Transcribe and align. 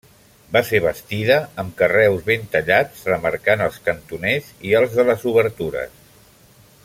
Va 0.55 0.61
ser 0.69 0.79
bastida 0.85 1.35
amb 1.63 1.75
carreus 1.81 2.23
ben 2.29 2.47
tallats 2.55 3.05
remarcant 3.11 3.63
els 3.67 3.77
cantoners 3.89 4.49
i 4.71 4.75
els 4.81 4.99
de 5.01 5.07
les 5.11 5.29
obertures. 5.33 6.01